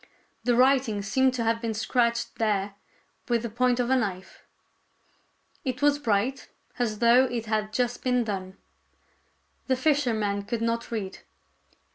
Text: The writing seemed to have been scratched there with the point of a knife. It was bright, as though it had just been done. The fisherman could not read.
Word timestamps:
The 0.45 0.55
writing 0.55 1.03
seemed 1.03 1.35
to 1.35 1.43
have 1.43 1.61
been 1.61 1.75
scratched 1.75 2.37
there 2.39 2.73
with 3.29 3.43
the 3.43 3.51
point 3.51 3.79
of 3.79 3.91
a 3.91 3.95
knife. 3.95 4.41
It 5.63 5.83
was 5.83 5.99
bright, 5.99 6.49
as 6.79 6.97
though 6.97 7.25
it 7.25 7.45
had 7.45 7.71
just 7.71 8.03
been 8.03 8.23
done. 8.23 8.57
The 9.67 9.75
fisherman 9.75 10.41
could 10.45 10.63
not 10.63 10.89
read. 10.89 11.19